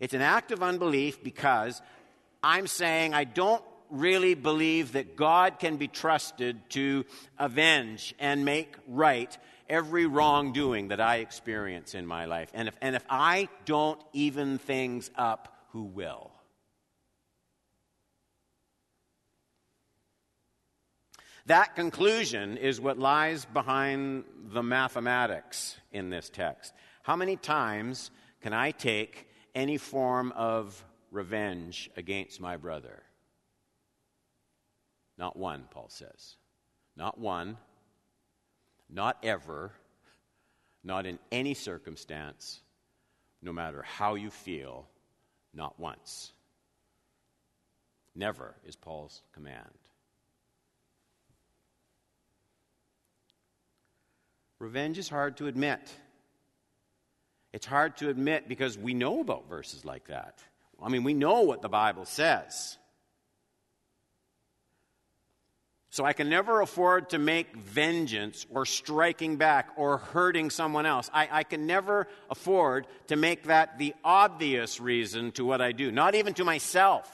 [0.00, 1.82] It's an act of unbelief because
[2.42, 7.04] I'm saying I don't really believe that God can be trusted to
[7.38, 9.36] avenge and make right
[9.68, 12.50] every wrongdoing that I experience in my life.
[12.54, 16.30] And if, and if I don't even things up, who will?
[21.46, 26.72] That conclusion is what lies behind the mathematics in this text.
[27.02, 33.02] How many times can I take any form of revenge against my brother?
[35.18, 36.36] Not one, Paul says.
[36.96, 37.58] Not one,
[38.94, 39.72] not ever,
[40.84, 42.60] not in any circumstance,
[43.42, 44.86] no matter how you feel,
[45.52, 46.32] not once.
[48.14, 49.68] Never is Paul's command.
[54.60, 55.92] Revenge is hard to admit.
[57.52, 60.38] It's hard to admit because we know about verses like that.
[60.82, 62.78] I mean, we know what the Bible says.
[65.94, 71.08] So I can never afford to make vengeance or striking back or hurting someone else.
[71.14, 75.92] I, I, can never afford to make that the obvious reason to what I do,
[75.92, 77.08] not even to myself.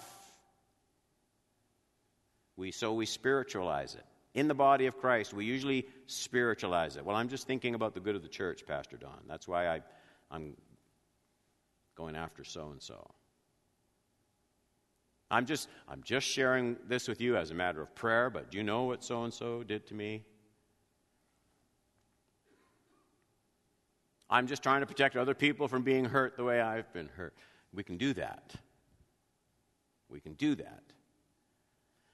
[2.56, 7.04] We, so we spiritualize it in the body of Christ, we usually spiritualize it.
[7.04, 9.20] Well, I'm just thinking about the good of the church, Pastor Don.
[9.28, 9.82] That's why I,
[10.30, 10.56] I'm
[11.98, 13.10] going after so and so.
[15.30, 18.58] I'm just, I'm just sharing this with you as a matter of prayer, but do
[18.58, 20.24] you know what so and so did to me?
[24.28, 27.34] I'm just trying to protect other people from being hurt the way I've been hurt.
[27.72, 28.54] We can do that.
[30.08, 30.82] We can do that.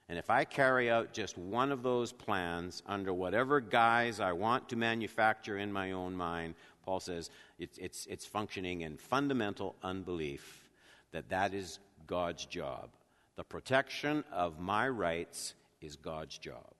[0.09, 4.68] And if I carry out just one of those plans under whatever guise I want
[4.68, 10.68] to manufacture in my own mind, Paul says it's, it's, it's functioning in fundamental unbelief
[11.12, 12.90] that that is God's job.
[13.37, 16.75] The protection of my rights is God's job.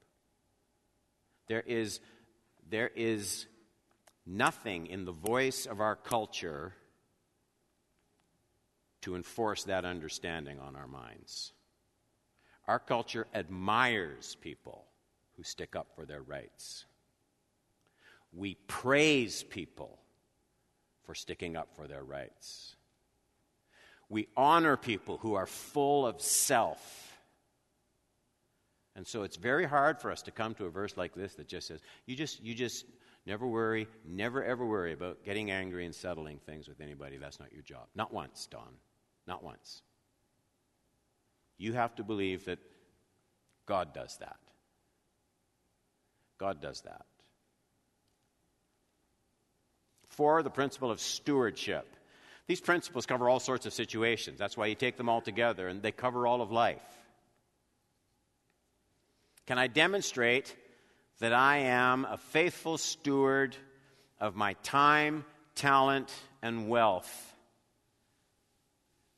[1.49, 2.01] There is,
[2.69, 3.47] there is
[4.27, 6.75] nothing in the voice of our culture
[9.03, 11.53] to enforce that understanding on our minds.
[12.67, 14.87] Our culture admires people
[15.37, 16.87] who stick up for their rights.
[18.33, 19.99] We praise people
[21.05, 22.76] for sticking up for their rights.
[24.09, 27.03] We honor people who are full of self.
[28.95, 31.49] And so it's very hard for us to come to a verse like this that
[31.49, 32.87] just says, you just, you just
[33.27, 37.19] never worry, never ever worry about getting angry and settling things with anybody.
[37.19, 37.89] That's not your job.
[37.95, 38.77] Not once, Don.
[39.27, 39.83] Not once.
[41.59, 42.59] You have to believe that
[43.67, 44.37] God does that.
[46.39, 47.07] God does that.
[50.09, 51.87] Four, the principle of stewardship.
[52.47, 54.39] These principles cover all sorts of situations.
[54.39, 56.83] That's why you take them all together, and they cover all of life.
[59.47, 60.55] Can I demonstrate
[61.19, 63.57] that I am a faithful steward
[64.21, 67.35] of my time, talent, and wealth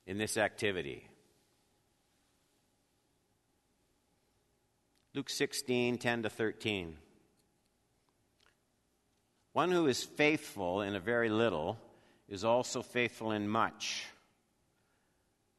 [0.07, 1.05] in this activity?
[5.15, 6.97] Luke 16, 10 to 13.
[9.53, 11.79] One who is faithful in a very little
[12.29, 14.05] is also faithful in much.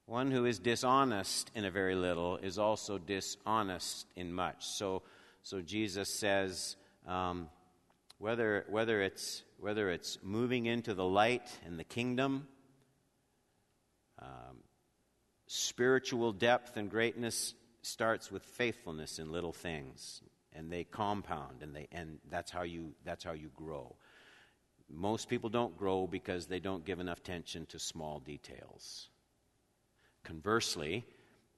[0.06, 4.66] One who is dishonest in a very little is also dishonest in much.
[4.66, 5.04] So,
[5.44, 6.76] so Jesus says,
[7.08, 7.50] um,
[8.18, 12.48] whether, whether, it's, whether it's moving into the light and the kingdom,
[14.20, 14.64] um,
[15.48, 20.22] spiritual depth and greatness starts with faithfulness in little things
[20.54, 23.96] and they compound and they and that's how you that's how you grow
[24.92, 29.10] most people don't grow because they don't give enough attention to small details
[30.24, 31.06] conversely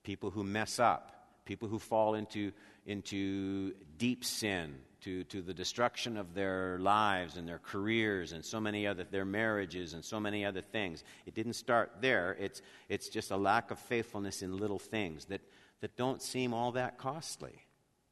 [0.03, 2.51] people who mess up people who fall into
[2.85, 8.59] into deep sin to, to the destruction of their lives and their careers and so
[8.59, 13.09] many other their marriages and so many other things it didn't start there it's it's
[13.09, 15.41] just a lack of faithfulness in little things that
[15.81, 17.65] that don't seem all that costly.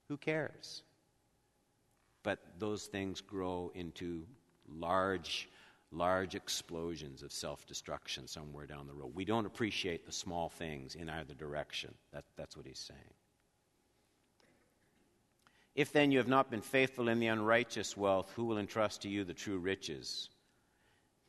[0.09, 0.83] Who cares?
[2.23, 4.25] But those things grow into
[4.77, 5.49] large,
[5.91, 9.11] large explosions of self destruction somewhere down the road.
[9.13, 11.93] We don't appreciate the small things in either direction.
[12.13, 13.13] That, that's what he's saying.
[15.75, 19.09] If then you have not been faithful in the unrighteous wealth, who will entrust to
[19.09, 20.29] you the true riches?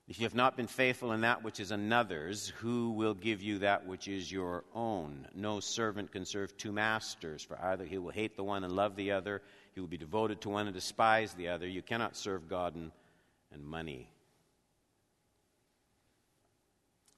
[0.09, 3.61] If you have not been faithful in that which is another's, who will give you
[3.61, 5.29] that which is your own?
[5.37, 8.97] No servant can serve two masters, for either he will hate the one and love
[8.97, 9.41] the other,
[9.73, 11.69] he will be devoted to one and despise the other.
[11.69, 12.91] You cannot serve God and,
[13.53, 14.11] and money.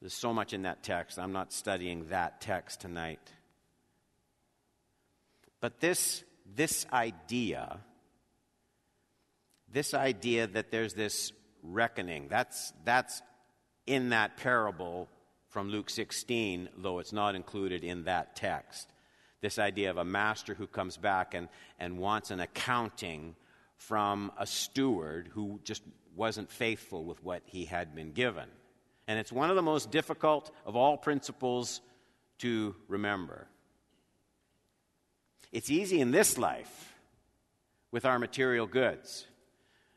[0.01, 1.19] There's so much in that text.
[1.19, 3.21] I'm not studying that text tonight.
[5.61, 6.25] But this,
[6.57, 7.79] this idea,
[9.73, 12.27] this idea that there's this reckoning.
[12.29, 13.23] That's, that's
[13.87, 15.09] in that parable
[15.51, 18.89] from Luke 16, though it's not included in that text.
[19.41, 23.37] This idea of a master who comes back and, and wants an accounting
[23.77, 25.83] from a steward who just
[26.15, 28.49] wasn't faithful with what he had been given.
[29.09, 31.81] And it's one of the most difficult of all principles
[32.39, 33.47] to remember.
[35.51, 36.95] It's easy in this life
[37.91, 39.27] with our material goods.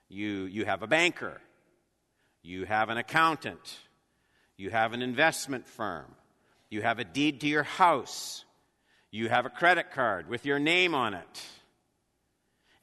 [0.09, 1.41] You, you have a banker
[2.45, 3.79] you have an accountant.
[4.55, 6.05] You have an investment firm.
[6.69, 8.45] You have a deed to your house.
[9.09, 11.43] You have a credit card with your name on it.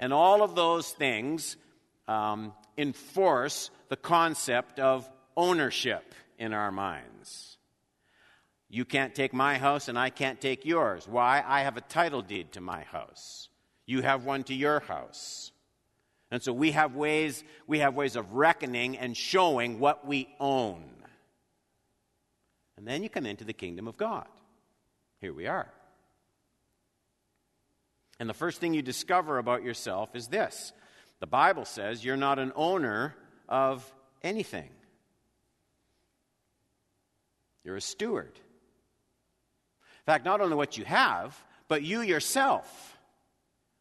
[0.00, 1.56] And all of those things
[2.08, 7.56] um, enforce the concept of ownership in our minds.
[8.68, 11.06] You can't take my house and I can't take yours.
[11.06, 11.44] Why?
[11.46, 13.48] I have a title deed to my house.
[13.86, 15.52] You have one to your house.
[16.30, 20.82] And so we have ways, we have ways of reckoning and showing what we own.
[22.78, 24.26] And then you come into the kingdom of God.
[25.20, 25.70] Here we are.
[28.18, 30.72] And the first thing you discover about yourself is this
[31.22, 33.14] the Bible says you're not an owner
[33.48, 33.88] of
[34.24, 34.68] anything,
[37.62, 38.32] you're a steward.
[38.34, 42.98] In fact, not only what you have, but you yourself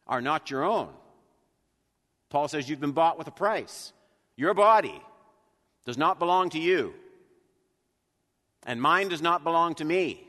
[0.05, 0.89] are not your own.
[2.29, 3.91] Paul says you've been bought with a price.
[4.35, 5.01] Your body
[5.83, 6.93] does not belong to you,
[8.67, 10.23] and mine does not belong to me.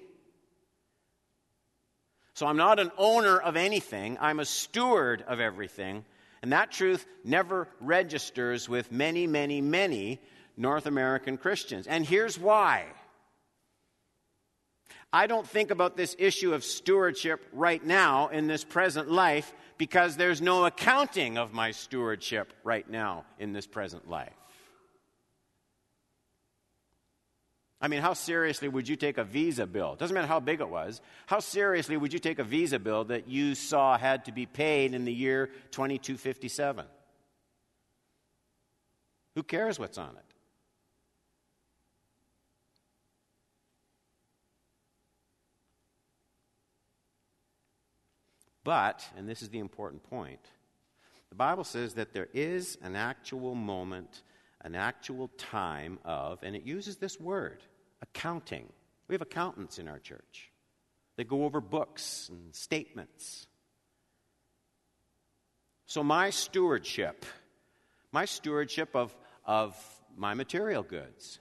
[2.33, 6.07] So I'm not an owner of anything, I'm a steward of everything.
[6.43, 10.21] And that truth never registers with many, many, many
[10.57, 11.87] North American Christians.
[11.87, 12.87] And here's why.
[15.13, 20.17] I don't think about this issue of stewardship right now in this present life because
[20.17, 24.33] there's no accounting of my stewardship right now in this present life.
[27.83, 29.97] I mean, how seriously would you take a visa bill?
[29.97, 31.01] Doesn't matter how big it was.
[31.27, 34.95] How seriously would you take a visa bill that you saw had to be paid
[34.95, 36.87] in the year 2257?
[39.35, 40.33] Who cares what's on it?
[48.63, 50.39] But, and this is the important point,
[51.31, 54.23] the Bible says that there is an actual moment,
[54.61, 57.61] an actual time of, and it uses this word,
[58.03, 58.69] accounting.
[59.09, 60.51] We have accountants in our church.
[61.17, 63.47] They go over books and statements.
[65.87, 67.25] So, my stewardship,
[68.13, 69.77] my stewardship of, of
[70.17, 71.39] my material goods,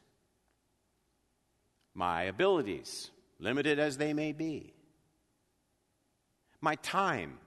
[1.93, 4.74] my abilities, limited as they may be,
[6.59, 7.38] my time.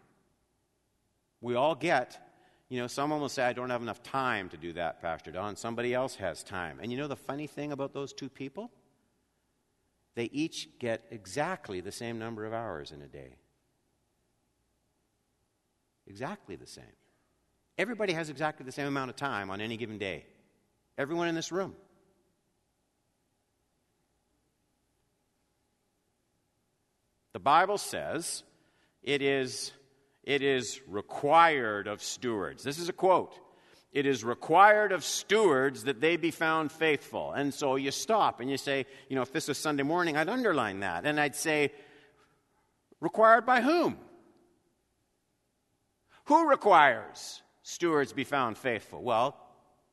[1.40, 2.18] We all get,
[2.70, 5.56] you know, someone will say, I don't have enough time to do that, Pastor Don.
[5.56, 6.78] Somebody else has time.
[6.80, 8.70] And you know the funny thing about those two people?
[10.14, 13.36] They each get exactly the same number of hours in a day.
[16.06, 16.84] Exactly the same.
[17.76, 20.26] Everybody has exactly the same amount of time on any given day.
[20.96, 21.74] Everyone in this room.
[27.32, 28.44] The Bible says
[29.02, 29.72] it is,
[30.22, 32.62] it is required of stewards.
[32.62, 33.36] This is a quote.
[33.95, 37.30] It is required of stewards that they be found faithful.
[37.30, 40.28] And so you stop and you say, you know, if this was Sunday morning, I'd
[40.28, 41.07] underline that.
[41.07, 41.72] And I'd say,
[43.01, 43.97] required by whom?
[46.24, 49.01] Who requires stewards be found faithful?
[49.01, 49.36] Well,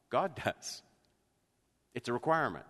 [0.10, 0.82] God does.
[1.94, 2.66] It's a requirement.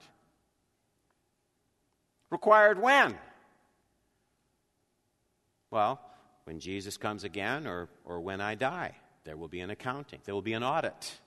[2.30, 3.18] Required when?
[5.70, 6.02] Well,
[6.44, 8.96] when Jesus comes again or, or when I die.
[9.24, 11.21] There will be an accounting, there will be an audit.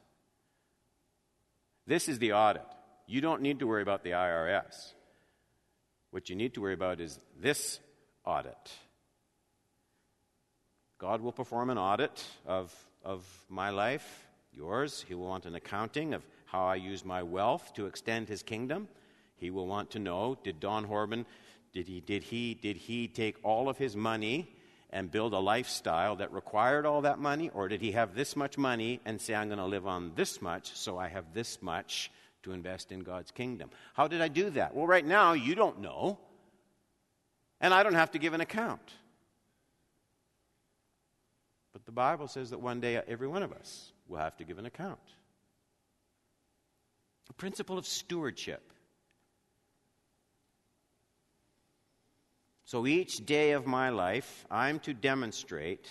[1.87, 2.65] This is the audit.
[3.07, 4.93] You don't need to worry about the IRS.
[6.11, 7.81] What you need to worry about is this
[8.25, 8.73] audit.
[10.99, 12.73] God will perform an audit of,
[13.05, 15.05] of my life, yours.
[15.07, 18.89] He will want an accounting of how I use my wealth to extend his kingdom.
[19.37, 21.27] He will want to know did Don Horban,
[21.75, 24.49] did he, did he, did he take all of his money
[24.95, 27.51] and build a lifestyle that required all that money?
[27.53, 30.41] Or did he have this much money and say, I'm going to live on this
[30.41, 32.11] much, so I have this much
[32.45, 33.71] to invest in God's kingdom?
[33.95, 34.75] How did I do that?
[34.75, 36.19] Well, right now, you don't know,
[37.61, 38.93] and I don't have to give an account.
[41.73, 44.59] But the Bible says that one day every one of us will have to give
[44.59, 45.01] an account.
[47.27, 48.63] The principle of stewardship.
[52.65, 55.89] So each day of my life, I'm to demonstrate.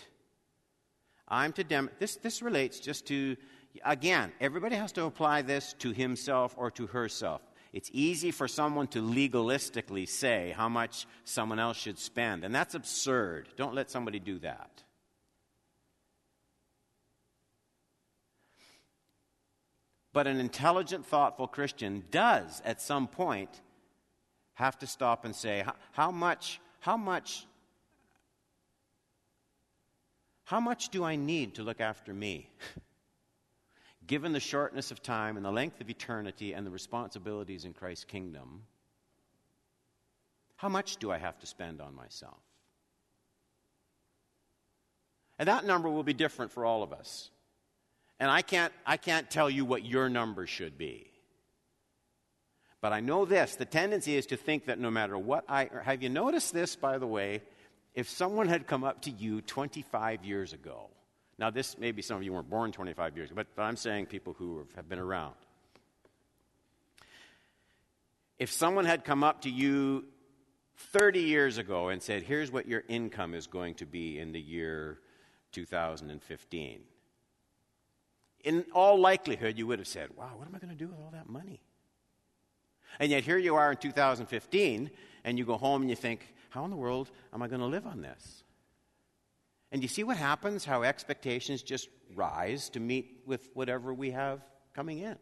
[1.28, 1.90] I'm to dem.
[2.00, 3.38] This this relates just to
[3.86, 4.32] again.
[4.42, 7.42] Everybody has to apply this to himself or to herself.
[7.74, 12.76] It's easy for someone to legalistically say how much someone else should spend, and that's
[12.76, 13.50] absurd.
[13.56, 14.84] Don't let somebody do that.
[20.14, 23.62] But an intelligent, thoughtful Christian does, at some point,
[24.54, 27.48] have to stop and say, how much, how much,
[30.44, 32.50] how much do I need to look after me?
[34.06, 38.04] Given the shortness of time and the length of eternity and the responsibilities in Christ's
[38.04, 38.64] kingdom,
[40.58, 42.42] how much do I have to spend on myself?
[45.40, 47.30] And that number will be different for all of us.
[48.20, 51.13] And I can't, I can't tell you what your number should be.
[52.84, 55.70] But I know this the tendency is to think that no matter what I.
[55.84, 57.42] Have you noticed this, by the way?
[57.96, 60.90] If someone had come up to you 25 years ago,
[61.40, 64.08] now this maybe some of you weren't born 25 years ago, but, but I'm saying
[64.08, 65.36] people who have been around.
[68.38, 70.04] If someone had come up to you
[70.92, 74.42] 30 years ago and said, here's what your income is going to be in the
[74.42, 75.00] year
[75.54, 76.82] 2015,
[78.44, 81.00] in all likelihood, you would have said, Wow, what am I going to do with
[81.00, 81.62] all that money?
[83.00, 84.92] And yet, here you are in 2015,
[85.24, 87.68] and you go home and you think, How in the world am I going to
[87.68, 88.44] live on this?
[89.72, 90.64] And you see what happens?
[90.64, 94.42] How expectations just rise to meet with whatever we have
[94.74, 95.18] coming in.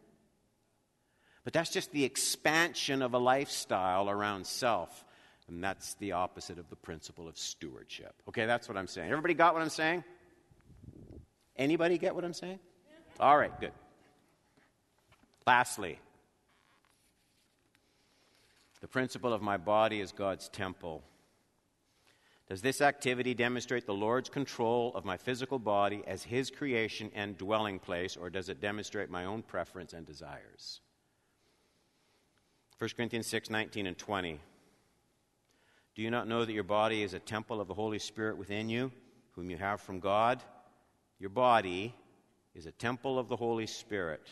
[1.44, 5.04] But that's just the expansion of a lifestyle around self.
[5.48, 8.14] And that's the opposite of the principle of stewardship.
[8.28, 9.10] Okay, that's what I'm saying.
[9.10, 10.04] Everybody got what I'm saying?
[11.56, 12.60] Anybody get what I'm saying?
[13.18, 13.72] All right, good.
[15.46, 15.98] Lastly,
[18.82, 21.02] the principle of my body is God's temple.
[22.48, 27.38] Does this activity demonstrate the Lord's control of my physical body as His creation and
[27.38, 30.80] dwelling place, or does it demonstrate my own preference and desires?
[32.78, 34.40] 1 Corinthians 6 19 and 20.
[35.94, 38.68] Do you not know that your body is a temple of the Holy Spirit within
[38.68, 38.90] you,
[39.36, 40.42] whom you have from God?
[41.20, 41.94] Your body
[42.52, 44.26] is a temple of the Holy Spirit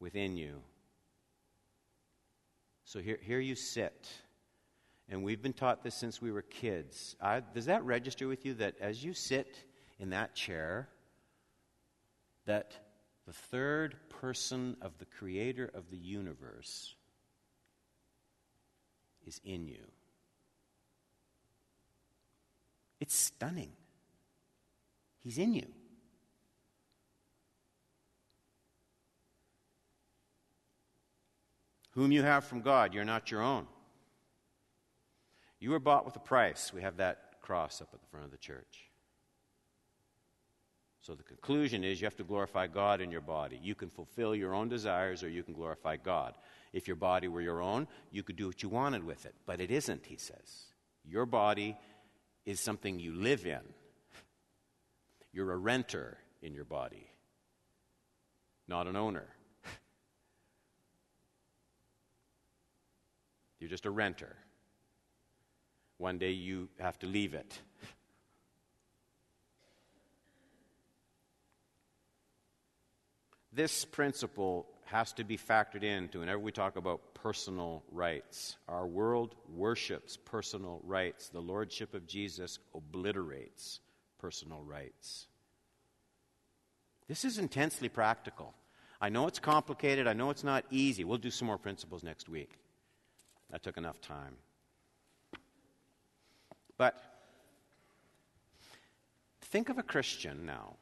[0.00, 0.60] within you.
[2.94, 4.08] So here, here you sit.
[5.08, 7.16] And we've been taught this since we were kids.
[7.20, 9.64] I, does that register with you that as you sit
[9.98, 10.88] in that chair,
[12.46, 12.78] that
[13.26, 16.94] the third person of the creator of the universe
[19.26, 19.82] is in you?
[23.00, 23.72] It's stunning.
[25.18, 25.66] He's in you.
[31.94, 32.94] Whom you have from God.
[32.94, 33.66] You're not your own.
[35.60, 36.72] You were bought with a price.
[36.74, 38.90] We have that cross up at the front of the church.
[41.00, 43.60] So the conclusion is you have to glorify God in your body.
[43.62, 46.34] You can fulfill your own desires or you can glorify God.
[46.72, 49.34] If your body were your own, you could do what you wanted with it.
[49.44, 50.64] But it isn't, he says.
[51.04, 51.76] Your body
[52.46, 53.60] is something you live in.
[55.32, 57.06] You're a renter in your body,
[58.66, 59.26] not an owner.
[63.64, 64.36] You're just a renter.
[65.96, 67.58] One day you have to leave it.
[73.54, 78.58] This principle has to be factored into whenever we talk about personal rights.
[78.68, 81.30] Our world worships personal rights.
[81.30, 83.80] The Lordship of Jesus obliterates
[84.18, 85.26] personal rights.
[87.08, 88.52] This is intensely practical.
[89.00, 90.06] I know it's complicated.
[90.06, 91.04] I know it's not easy.
[91.04, 92.58] We'll do some more principles next week.
[93.50, 94.36] That took enough time.
[96.76, 97.00] But
[99.40, 100.74] think of a Christian now.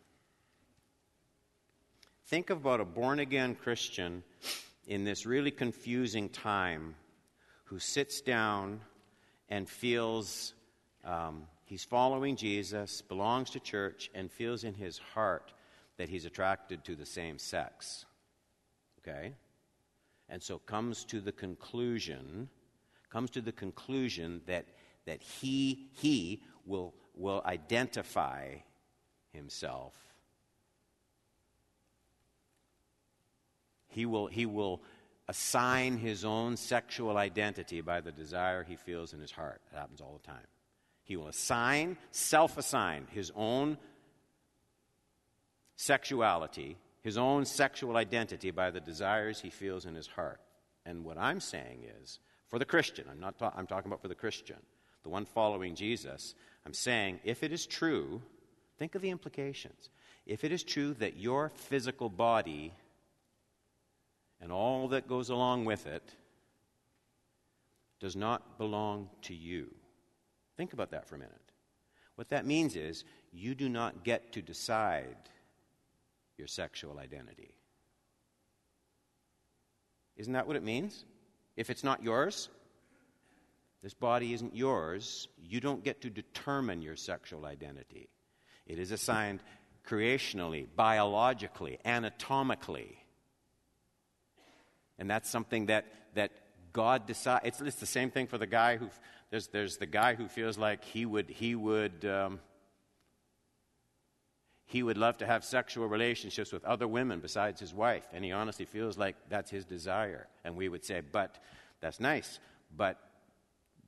[2.26, 4.22] Think about a born again Christian
[4.86, 6.94] in this really confusing time
[7.64, 8.80] who sits down
[9.48, 10.54] and feels
[11.04, 15.52] um, he's following Jesus, belongs to church, and feels in his heart
[15.98, 18.06] that he's attracted to the same sex.
[19.00, 19.34] Okay?
[20.33, 22.49] And so comes to the conclusion
[23.11, 24.64] comes to the conclusion that,
[25.05, 28.55] that he, he will will identify
[29.33, 29.95] himself.
[33.89, 34.83] He will, he will
[35.28, 39.61] assign his own sexual identity by the desire he feels in his heart.
[39.70, 40.47] It happens all the time.
[41.05, 43.76] He will assign, self assign, his own
[45.76, 50.40] sexuality, his own sexual identity by the desires he feels in his heart.
[50.86, 54.09] And what I'm saying is, for the Christian, I'm, not ta- I'm talking about for
[54.09, 54.57] the Christian,
[55.03, 56.34] the one following Jesus,
[56.64, 58.22] I'm saying if it is true,
[58.78, 59.90] think of the implications.
[60.26, 62.72] If it is true that your physical body
[64.40, 66.14] and all that goes along with it
[68.00, 69.68] does not belong to you,
[70.57, 71.34] think about that for a minute.
[72.14, 75.16] What that means is you do not get to decide
[76.43, 77.55] your sexual identity.
[80.16, 81.05] Isn't that what it means?
[81.57, 82.49] If it's not yours,
[83.80, 88.09] this body isn't yours, you don't get to determine your sexual identity.
[88.66, 89.38] It is assigned
[89.88, 92.99] creationally, biologically, anatomically.
[94.99, 95.84] And that's something that,
[96.14, 96.32] that
[96.72, 97.47] God decides.
[97.47, 98.90] It's, it's the same thing for the guy who,
[99.30, 102.40] there's, there's the guy who feels like he would, he would, um,
[104.66, 108.06] he would love to have sexual relationships with other women besides his wife.
[108.12, 110.28] And he honestly feels like that's his desire.
[110.44, 111.38] And we would say, but
[111.80, 112.38] that's nice,
[112.74, 112.98] but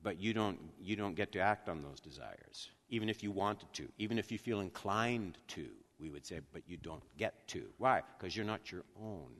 [0.05, 3.73] but you don't, you don't get to act on those desires, even if you wanted
[3.73, 5.65] to, even if you feel inclined to,
[5.99, 7.63] we would say, but you don't get to.
[7.79, 8.03] Why?
[8.15, 9.31] Because you're not your own.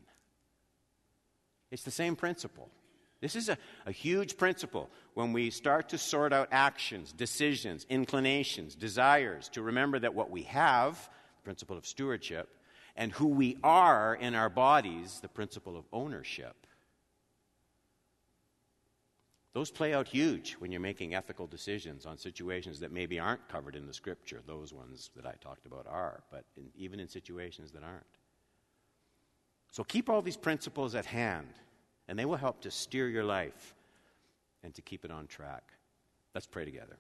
[1.69, 2.71] It's the same principle.
[3.21, 8.73] This is a, a huge principle when we start to sort out actions, decisions, inclinations,
[8.73, 11.09] desires, to remember that what we have,
[11.45, 12.49] principle of stewardship,
[12.97, 16.55] and who we are in our bodies, the principle of ownership,
[19.55, 23.77] those play out huge when you're making ethical decisions on situations that maybe aren't covered
[23.77, 24.41] in the scripture.
[24.45, 28.03] Those ones that I talked about are, but in, even in situations that aren't.
[29.71, 31.47] So keep all these principles at hand,
[32.09, 33.75] and they will help to steer your life
[34.61, 35.71] and to keep it on track.
[36.33, 36.97] Let's pray together.